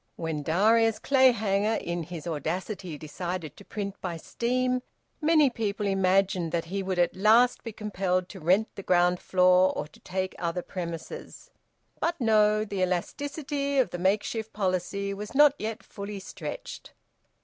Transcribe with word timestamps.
When 0.15 0.41
Darius 0.41 0.97
Clayhanger, 0.97 1.75
in 1.77 2.01
his 2.01 2.25
audacity, 2.25 2.97
decided 2.97 3.55
to 3.55 3.63
print 3.63 4.01
by 4.01 4.17
steam, 4.17 4.81
many 5.21 5.47
people 5.51 5.85
imagined 5.85 6.51
that 6.53 6.65
he 6.73 6.81
would 6.81 6.97
at 6.97 7.15
last 7.15 7.63
be 7.63 7.71
compelled 7.71 8.27
to 8.29 8.39
rent 8.39 8.67
the 8.73 8.81
ground 8.81 9.19
floor 9.19 9.71
or 9.75 9.85
to 9.85 9.99
take 9.99 10.33
other 10.39 10.63
premises. 10.63 11.51
But 11.99 12.19
no! 12.19 12.65
The 12.65 12.81
elasticity 12.81 13.77
of 13.77 13.91
the 13.91 13.99
makeshift 13.99 14.53
policy 14.53 15.13
was 15.13 15.35
not 15.35 15.53
yet 15.59 15.83
fully 15.83 16.19
stretched. 16.19 16.93